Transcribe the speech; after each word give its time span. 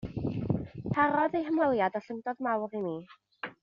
Parodd 0.95 1.37
eu 1.41 1.45
hymweliad 1.51 2.01
ollyngdod 2.03 2.45
mawr 2.49 2.79
i 2.83 2.87
mi. 2.91 2.99